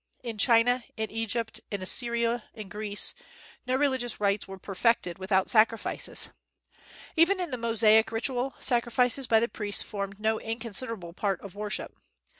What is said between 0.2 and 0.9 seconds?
In China,